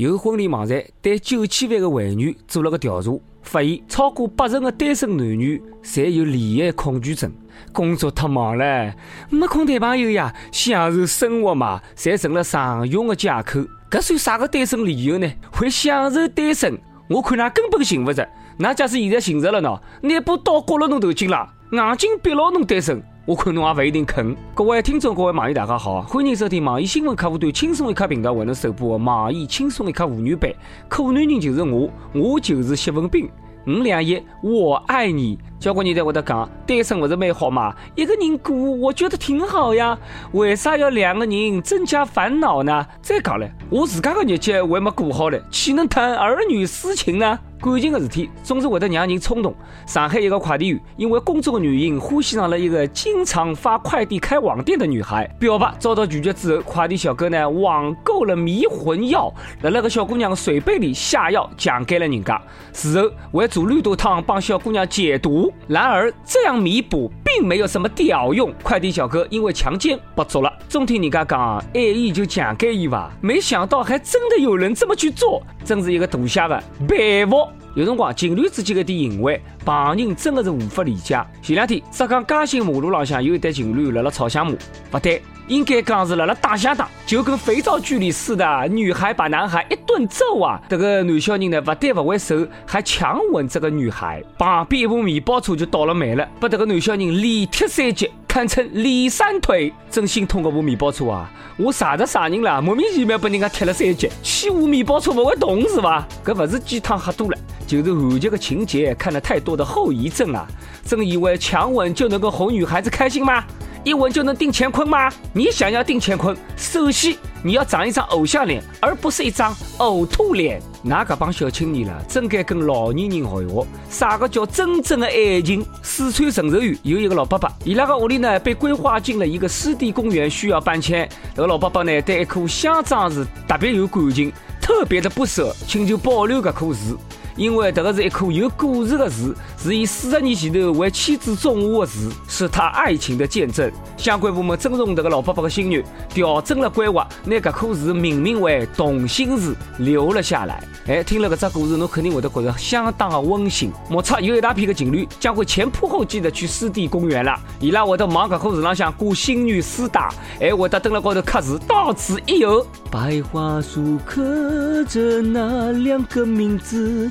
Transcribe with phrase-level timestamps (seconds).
[0.00, 7.30] 有婚礼网站对九千万个会员做了个调查，发现超过八成的单身男女侪有恋爱恐惧症。
[7.70, 8.94] 工作太忙了，
[9.28, 13.60] 没空谈朋友呀，享受生活嘛，侪成了常用的借口。
[13.90, 15.30] 搿算啥个单身理由呢？
[15.52, 16.80] 会享受单身，
[17.10, 18.26] 我看㑚根本寻勿着。
[18.58, 23.02] 㑚假使现在寻着了喏，拿把刀割了侬头颈了，硬劲逼牢侬单身。
[23.30, 24.36] 我看侬也勿一定肯。
[24.56, 30.52] 各位听众，各位网友，大家好，欢迎收听网易新闻客户端轻松一刻频道为侬首播的网易轻松一刻妇女版。
[30.88, 33.30] 可男人就是我，我就是谢文斌。
[33.68, 35.38] 五两一，我爱你。
[35.60, 37.72] 交关人在会得讲，单身不是蛮好嘛？
[37.94, 39.96] 一个人过，我觉得挺好呀。
[40.32, 42.84] 为啥要两个人增加烦恼呢？
[43.00, 47.38] 再讲了，我自家的日节还没过好嘞，岂能谈儿女私情呢？
[47.60, 49.54] 感情的事体总是会得让人冲动。
[49.86, 55.26] 上海一个快递员因为工作的原因，欢喜上了一个经常发快递、开网店的女孩。
[55.38, 62.40] 表白遭到拒绝之后，快递小哥呢网购了迷魂药，在那个小姑娘的水杯里下药，强给了人家。
[62.72, 65.52] 事后还煮绿豆汤帮小姑娘解毒。
[65.68, 70.50] 然而这样弥补并没有什么屌用，快递小哥因为强奸不做了。
[70.68, 77.49] 总听人家讲爱伊就强给伊吧，没想到还真的有人这么去做，真是一个大侠的佩服。
[77.74, 81.18] 有辰光情侣之间的点行为，旁人真的是无法理解。
[81.40, 84.52] 前两天浙江嘉兴马路浪向有一对情侣辣辣吵相骂，
[84.90, 90.60] 不对，应该讲是辣辣打相打，就跟肥皂剧里似的，女孩把男孩一顿揍啊！
[90.68, 94.22] 这个男小人呢，不但不还手，还强吻这个女孩。
[94.36, 98.06] 旁边一部面包车就倒了霉了，把这个男小人连踢三脚。
[98.30, 101.28] 堪称李三腿，真心痛个部面包车啊！
[101.56, 102.62] 我啥子啥人了？
[102.62, 106.06] 莫名其妙被人家踢了三脚，欺负面包车不会动是吧？
[106.24, 107.36] 这不是鸡汤喝多了，
[107.66, 110.46] 就是韩剧个情节看了太多的后遗症啊！
[110.84, 113.42] 真以为强吻就能够哄女孩子开心吗？
[113.82, 115.10] 一吻就能定乾坤吗？
[115.32, 120.62] 你想要定乾坤，首先你要长一张偶像脸，而不是一张呕吐脸。
[120.82, 125.64] 那个帮小青年了，真该跟老年人学一学，啥个叫真正的爱情？
[125.82, 131.08] 四川成寿县有一个老伯伯，伊拉个屋里呢被规划进了一个湿地公园，需要搬迁。
[131.34, 136.98] 这个老伯伯呢对一棵香樟树特别有感情，特别的不舍，请求保留这棵树。
[137.40, 143.72] 因为这个是一棵有故事的树，是以四十年前头为妻子种下的树，是他爱情的见证。
[143.96, 150.62] 相关部门尊重这个老伯伯的心愿，调整了规划，拿这棵树命名为同心树，留了下来。
[150.86, 153.72] 哎，听了这只故事，侬肯定会得觉得相当的温馨。
[153.88, 160.06] 目测有一大批的情侣将会前仆后继的去湿地公园了，伊拉会得往这棵树上向挂心愿丝带，
[160.38, 162.66] 还会得蹲了高头刻字，到此一游。
[162.90, 167.10] 白桦树刻着那两个名字。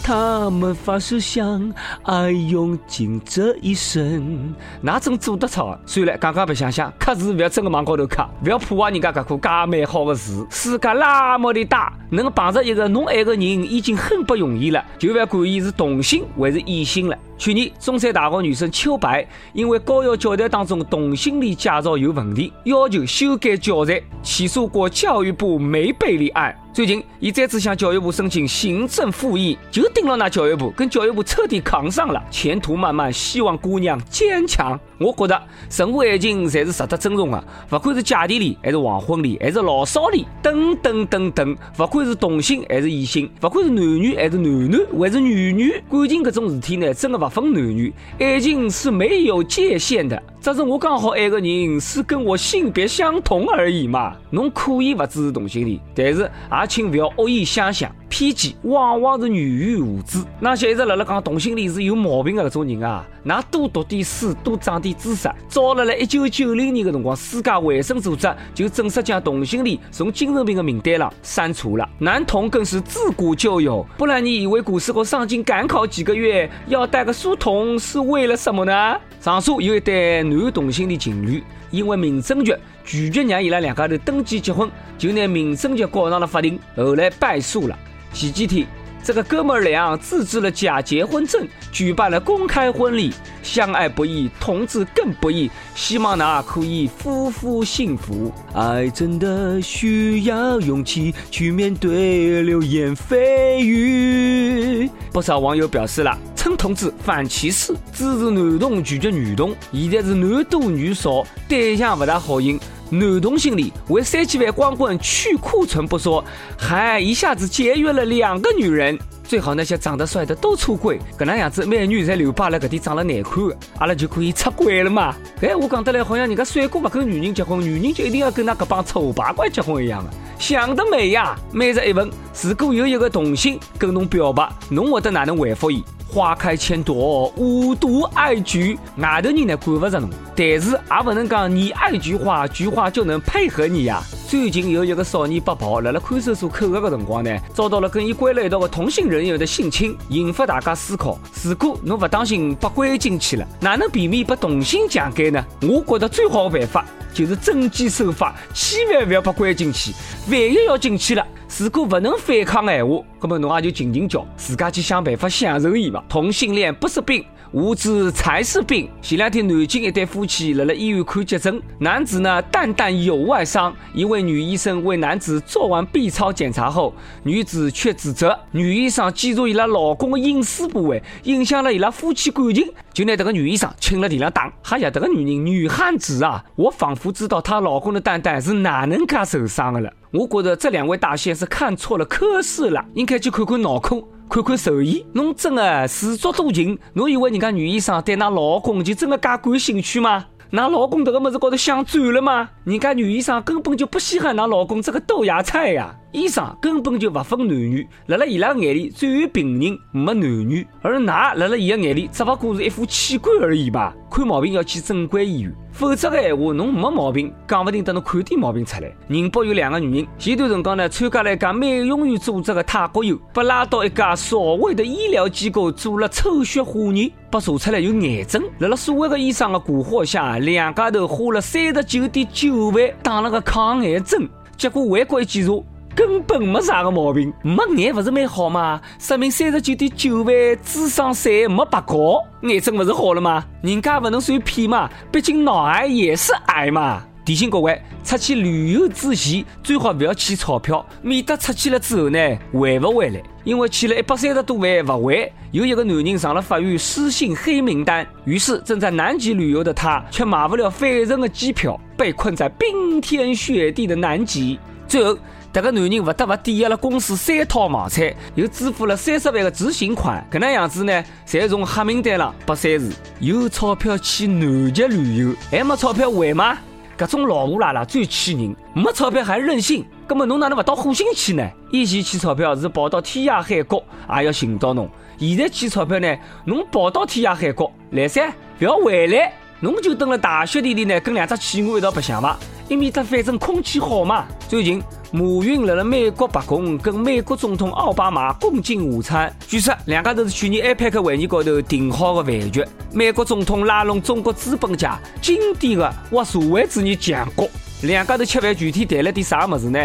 [0.03, 1.71] 他们发誓相
[2.03, 5.75] 爱用尽这一生，那真做得出？
[5.85, 10.45] 算了，刚刚白想想，刻字不要真个往高头刻，不要破坏人家这棵介美好的树。
[10.49, 17.17] 世界那么的大，能碰着一个侬爱的人已经很不容易了，就不要管伊是同性还是异性了。
[17.37, 26.55] 去年，中山大学女生秋白因为高校教材当中同性恋介绍有问题，要求修改教材，起诉过教育部没被立案。
[26.73, 32.21] 最近，伊再次向教育部申请行政复议，就盯牢那教育部，跟教育部彻底扛上了。
[32.31, 34.79] 前途漫漫，希望姑娘坚强。
[34.97, 35.41] 我觉得，
[35.75, 50.21] 任何爱情侪是值得尊重的，不管是姐弟恋，还是黄昏恋，还是老少恋，等等等等，不管是同性还是异性，不管是男女还是男男还是女女，感情这种事体呢，真的不分男女，爱情是没有界限的。
[50.41, 54.17] 只是我刚好爱个人是跟我性别相同而已嘛。
[54.31, 57.89] 侬可以不支持同性恋，但是也请勿要恶意相向。
[58.09, 60.17] 偏见往往是源于无知。
[60.39, 65.29] 那些一直辣辣讲同性恋是有毛病的搿种人啊，那多读点书，多长点知识。
[65.47, 71.87] 早辣辣一九九零年的辰光，世界卫生组织就正式将同性恋从精神病的名单上删除了。
[71.99, 78.97] 男同更是自古就有，不然你以为古时候上京赶考几个月要带个书童是为了什么呢？
[79.19, 84.67] 上述有一对男同性恋情侣，因为民政局拒绝让伊拉两家头登记结婚，
[84.97, 87.77] 就拿民政局告上了法庭，后来败诉了。
[88.13, 88.67] 前几天，
[89.03, 93.13] 这个哥们儿俩自制了假结婚证，举办了公开婚礼。
[93.43, 98.31] 相爱不易，同志更不易，希望呢可以夫妇幸福。
[98.53, 104.87] 爱真的需要勇气去面对流言蜚语。
[105.11, 109.55] 不少网友表示了，称同志反歧视，支持男同拒绝女同。
[109.73, 112.59] 现在是男多女少，对象不大好寻。
[112.91, 116.23] 男同性恋为三千万光棍去库存不说，
[116.57, 118.99] 还一下子节约了两个女人。
[119.23, 125.15] 最好那些长得帅的都出轨，搿能样子美女在留疤了，搿点长了难看的，阿拉就可以出轨了嘛？
[125.41, 130.09] 哎，我讲得来好像人家帅哥勿跟女人结婚，女人就一定要跟那搿帮丑八怪结婚一样的。
[130.37, 131.33] 想得美呀！
[131.53, 132.11] 每日一问，
[132.43, 135.81] 如果有一个同性跟侬表白，侬会得哪能回复伊？
[136.11, 138.77] 花开千朵，无独爱菊。
[138.97, 144.03] 外头人呢管不着侬，但是也不能讲你爱菊花，菊花就能配合你呀。
[144.27, 155.41] 最近有一个少年被曝，辣辣看守所扣押的辰光呢，遭到了跟伊关了一道的同性人员的性侵，引发大家思考：如果侬不当心被关进去了，哪能避免被同性强奸呢？
[155.61, 159.93] 我觉得最好的办法就是遵纪守法，千万不要被关进去。
[160.29, 161.25] 万一要进去了，
[161.57, 166.03] 如果不能反抗的话，那么侬也就静静叫，自家去想办法享受伊吧。
[166.07, 167.23] 同性恋不是病。
[167.53, 168.89] 无知才是病。
[169.01, 176.93] 前两天，南京一对夫妻来了医院看急诊，男子呢蛋蛋有外伤，一位女医生为男子做完 B 超检查后，
[177.23, 184.49] 女子却指责女医生检查伊拉老公的隐私部位，影响了伊拉夫妻感情，就拿这个女医生请了地上打。
[184.69, 186.41] 哎呀，这个女人女汉子啊！
[186.55, 189.91] 我仿佛知道她老公的蛋蛋是哪能噶受伤的了。
[190.11, 194.03] 我觉得这两位大仙是看错了科室了，应该去看看脑科。
[194.29, 196.77] 看看兽医，侬真的自作多情？
[196.93, 200.25] 侬以为人家女医生对㑚老公就真的噶感兴趣吗？
[200.53, 202.49] 那老公这个么子高头想转了吗？
[202.65, 205.95] 人家女医生根本就不稀罕那老公这个豆芽菜呀！
[206.11, 213.95] 医生根本就不分男女，辣辣伊拉眼里只有病人没男女，而㑚辣辣伊个眼里只不过是一副器官而已吧？
[214.11, 218.91] 看毛病要去正规医院，否则的闲话侬没毛病，讲不定等侬看点毛病出来。
[219.07, 228.43] 宁波有两个女人，前段辰光呢参加了一家美容院组织的泰国游，被拉到一家所谓的医疗机构做了抽血化验，被查出来有癌症。
[228.59, 235.53] 辣辣所谓的医生的蛊惑下，两家头花了三十九点九万打了个抗癌针，结果回国一检查。
[235.93, 238.79] 根本没啥个毛病，没癌不是蛮好吗？
[238.97, 240.33] 说明三十九点九万
[240.63, 243.43] 智商税没白交，癌症不是好了吗？
[243.61, 247.03] 人家不能算骗嘛，毕竟脑癌也是癌嘛。
[247.23, 252.19] 提醒各位，出去旅游之前最好不要欠钞票，免得出去了之后呢
[252.51, 253.21] 还不回来。
[253.43, 265.17] 因为欠了一百三十多万不还，有一个男人上了法院失信黑名单，于是正在南极旅游的他却买不了返程的机票，被困在冰天雪地的南极，最后。
[265.53, 272.85] 这个男人不得不抵押了公司三套房产，又支付了三十万的执行款，搿能样子呢，才从黑名单上被删除。
[273.19, 276.57] 有钞票去南极旅游，还没钞票还吗？
[277.01, 281.49] 搿种老母拉拉最气人，没钞票还任性，葛么侬哪能勿到火星去呢？
[281.71, 283.81] 以前取钞票是跑到天涯海角
[284.19, 284.87] 也要寻到侬，
[285.17, 286.15] 现在取钞票呢，
[286.45, 292.37] 侬跑到天涯海角来噻，不要回来，侬就蹲辣大雪地里呢，跟两只企鹅一道白相伐，
[292.71, 294.25] 一面得反正空气好嘛。
[294.47, 294.81] 最近。
[295.13, 302.65] 马云来了美国白宫跟美国总统奥巴马共进午餐，据说两家都是去年 APEC 会议高头定好的饭局。
[302.93, 307.45] 美国总统拉拢中国资本家，经典的挖社会主义强国。
[307.81, 309.77] 两家头吃饭具体谈了点啥么子呢？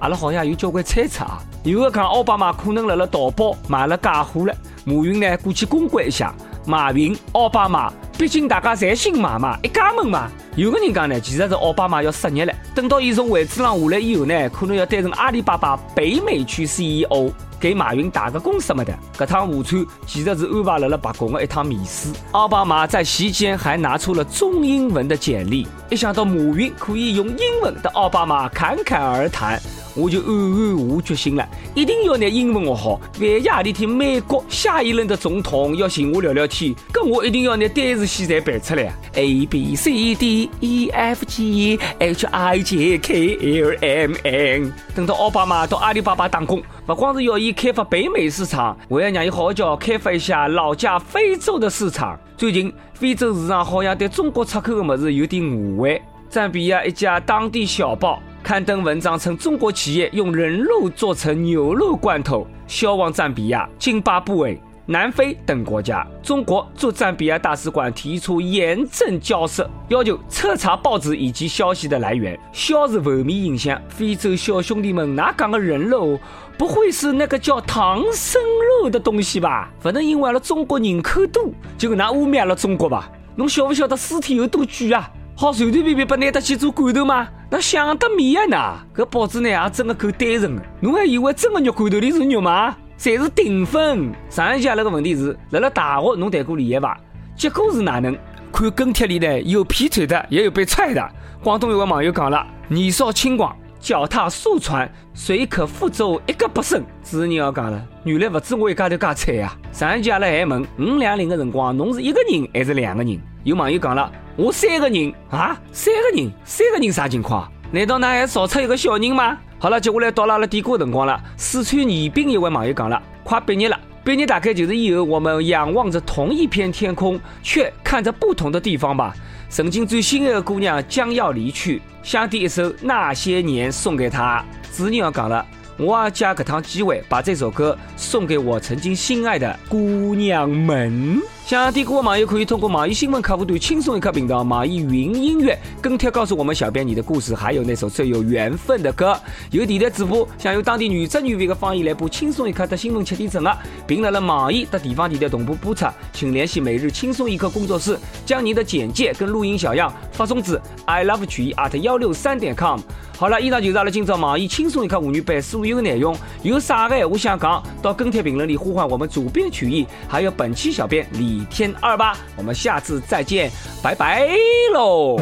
[0.00, 1.42] 阿拉好像有交关猜测啊。
[1.62, 4.54] 有的讲奥巴马可能来了淘宝买了假货了，
[4.84, 6.34] 马云呢过去公关一下。
[6.66, 10.30] 马云、奥巴马，毕竟大家侪姓马嘛，一家门嘛。
[10.56, 18.96] 有个人讲呢，其实是奥巴马要失业了，等到伊从位置上下来以后呢，可能要担任阿里巴巴北美区 CEO，给马云打个工什么的。
[19.18, 22.08] 这趟午餐其实是安排了了白宫的一趟面试。
[22.32, 29.60] 奥巴马在席间还拿出了中英文的简历，一想到马云可以用英文的奥巴马侃侃而谈。
[29.94, 33.00] 我就暗暗下决心了，一定要拿英文学好。
[33.20, 38.92] 万一哪天美国下一任的总统要寻我聊聊天，跟我一定要拿单词现在背出来。
[39.14, 44.72] A B C D E F G H I J K L M N。
[44.94, 52.18] 等到奥巴马到阿里巴巴打工，不光是要伊开发北美市场，还要让伊好好叫开发一下老家非洲的市场。
[52.36, 56.02] 最近非洲市场好像对中国出口的么子有点误会。
[56.28, 58.20] 赞比亚一家当地小报。
[58.44, 66.06] 刊登文章称，中国企业用人肉做成牛肉罐头，销往赞比亚、津巴布韦、南非等国家。
[66.22, 73.80] 中国驻赞比亚大使馆提出严正交涉，要求彻查报纸以及消息的来源，消除负面影响。
[73.88, 76.20] 非洲小兄弟们，哪讲的人肉
[76.58, 78.42] 不会是那个叫唐僧
[78.82, 79.70] 肉的东西吧？
[79.80, 83.10] 不能因为了中国人口多，就拿污蔑了中国吧？
[83.36, 85.10] 侬晓不晓得尸体有多巨啊？
[85.34, 87.26] 好随随便便把拿得去做罐头吗？
[87.54, 88.44] 那想得美啊！
[88.46, 90.62] 呐，搿报纸呢也真的够单纯的。
[90.80, 92.76] 侬还以为真的肉罐头里是肉吗？
[92.98, 94.12] 侪是淀粉。
[94.28, 97.00] 上一节那个问题是，辣辣大学侬谈过恋爱伐？
[97.36, 98.18] 结果是哪能？
[98.52, 101.10] 看跟帖里呢，有劈腿的，也有被踹的。
[101.44, 106.80] 广东有个网友讲了：年少轻狂，脚踏数船，谁可覆舟一个不剩。
[107.04, 109.56] 主持人要讲了，原来不止我一家头介惨呀！
[109.70, 113.16] 上一节阿拉还问五两零的辰光，侬是一个人还是两个人？
[113.44, 114.10] 有网友讲了。
[114.36, 117.48] 我三个人啊，三个人，三个人啥情况？
[117.70, 119.38] 难道那还少出一个小人吗？
[119.60, 121.22] 好了，接下来到了阿拉点歌辰光了。
[121.36, 129.14] 四川宜宾一位网友讲了，快毕业了，毕业大概就是以后我们仰望着同一片天空，却看着不同的地方吧。
[129.48, 134.44] 曾经最心爱的姑娘将要离去，想点一首《那些年》送给她。
[134.76, 135.46] 主人要讲了。
[135.76, 141.20] 我借这趟机会，把这首歌送给我曾经心爱的姑娘们。
[141.46, 149.14] 想听歌的网友可以通过网易新闻客户端“轻松一刻”频道、网易云音乐跟帖告诉我们小编你的故事，还有那首最有缘分的歌。
[149.50, 155.84] 有电台主播想用当地原汁原味的方言来播《轻松一刻》的新闻七点整啊，并在了网易的地方电台同步播出，
[156.14, 162.80] 请联系每日轻松一刻工作室，将您的简介跟录音小样发送至 i love 曲艺 at 幺六三点 com。
[163.18, 166.16] 好了，以上就是阿拉今朝网易轻松一刻妇女版所有内容。
[166.42, 171.34] 有啥个话想讲，到跟帖评论里呼唤我们主编曲艺，还有本期小编李。
[171.34, 173.50] 李天二八，我们下次再见，
[173.82, 174.28] 拜拜
[174.72, 175.18] 喽！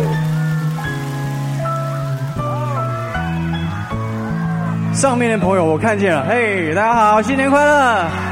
[4.92, 8.31] 上面的朋友我看见了，嘿，大家好，新年快乐！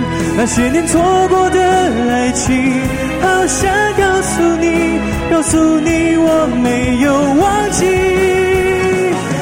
[0.37, 1.59] 那些年错过的
[2.09, 2.55] 爱情，
[3.21, 7.85] 好想告诉你，告诉你我没有忘记。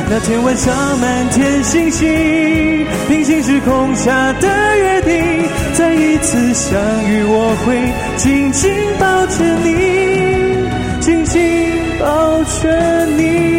[0.10, 8.69] 那天晚上，满天星星，平行时空下的约定，再一次相遇，我会紧紧
[9.00, 11.39] 抱着你，紧紧
[12.00, 13.59] 抱着你。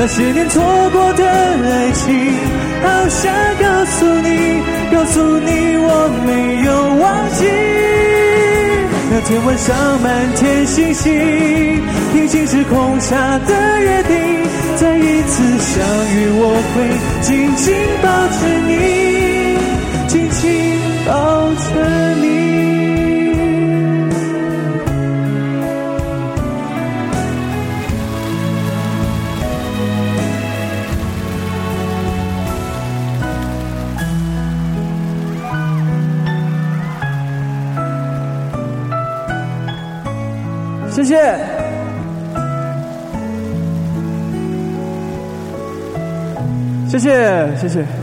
[0.00, 2.14] 那些年错过的爱情。
[2.80, 4.62] 好想告诉你，
[4.92, 6.70] 告诉你我没有
[7.02, 7.44] 忘记。
[9.10, 11.12] 那天晚上满天星星，
[12.12, 14.14] 平行时空下的约定，
[14.76, 16.42] 再一次相遇，我
[16.74, 16.76] 会
[17.22, 18.06] 紧紧抱
[18.38, 18.72] 着你，
[20.06, 21.12] 紧紧抱
[21.54, 22.37] 着你。
[46.98, 47.97] 谢谢，谢谢。